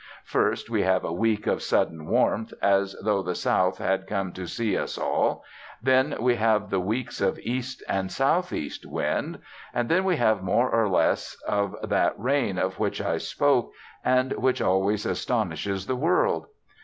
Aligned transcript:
First 0.25 0.67
we 0.67 0.81
have 0.81 1.03
a 1.03 1.13
week 1.13 1.45
of 1.45 1.61
sudden 1.61 2.07
warmth, 2.07 2.53
as 2.59 2.95
though 3.03 3.21
the 3.21 3.35
south 3.35 3.77
had 3.77 4.07
come 4.07 4.33
to 4.33 4.47
see 4.47 4.75
us 4.75 4.97
all; 4.97 5.43
then 5.79 6.15
we 6.19 6.37
have 6.37 6.71
the 6.71 6.79
weeks 6.79 7.21
of 7.21 7.37
east 7.37 7.83
and 7.87 8.11
south 8.11 8.51
east 8.51 8.83
wind; 8.83 9.37
and 9.75 9.89
then 9.89 10.03
we 10.03 10.15
have 10.15 10.41
more 10.41 10.71
or 10.71 10.89
less 10.89 11.37
of 11.47 11.75
that 11.83 12.15
rain 12.19 12.57
of 12.57 12.79
which 12.79 12.99
I 12.99 13.19
spoke, 13.19 13.73
and 14.03 14.31
which 14.39 14.59
always 14.59 15.05
astonishes 15.05 15.85
the 15.85 15.95
world. 15.95 16.47